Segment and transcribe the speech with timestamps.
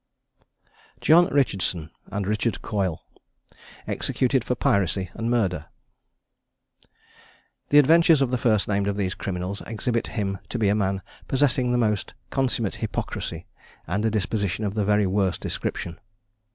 [0.99, 3.03] JOHN RICHARDSON AND RICHARD COYLE.
[3.85, 5.67] EXECUTED FOR PIRACY AND MURDER.
[7.69, 11.03] The adventures of the first named of these criminals exhibit him to be a man
[11.27, 13.45] possessing the most consummate hypocrisy,
[13.85, 15.99] and a disposition of the very worst description.